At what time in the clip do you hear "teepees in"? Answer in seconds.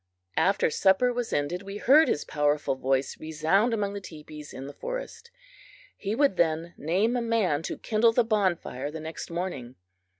4.01-4.65